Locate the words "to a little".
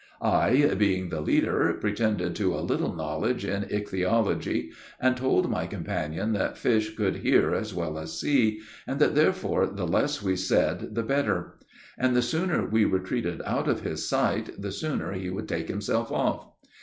2.37-2.95